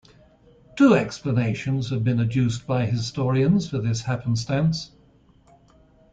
[0.75, 4.89] Two explanations have been adduced by historians for this happenstance.